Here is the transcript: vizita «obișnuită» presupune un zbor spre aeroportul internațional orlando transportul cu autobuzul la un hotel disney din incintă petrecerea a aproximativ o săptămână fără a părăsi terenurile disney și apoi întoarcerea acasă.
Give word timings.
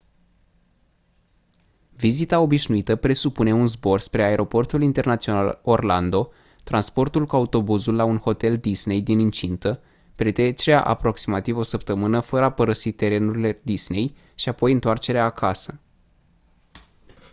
vizita 1.95 2.39
«obișnuită» 2.39 2.95
presupune 2.95 3.53
un 3.53 3.67
zbor 3.67 3.99
spre 3.99 4.23
aeroportul 4.23 4.81
internațional 4.81 5.59
orlando 5.63 6.31
transportul 6.63 7.25
cu 7.25 7.35
autobuzul 7.35 7.95
la 7.95 8.03
un 8.03 8.17
hotel 8.17 8.57
disney 8.57 9.01
din 9.01 9.19
incintă 9.19 9.81
petrecerea 10.15 10.81
a 10.83 10.89
aproximativ 10.89 11.57
o 11.57 11.63
săptămână 11.63 12.19
fără 12.19 12.43
a 12.43 12.51
părăsi 12.51 12.91
terenurile 12.91 13.59
disney 13.63 14.15
și 14.35 14.49
apoi 14.49 14.71
întoarcerea 14.71 15.23
acasă. 15.25 15.79